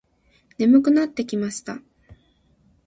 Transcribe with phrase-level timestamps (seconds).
[0.57, 1.77] 眠くなってきました。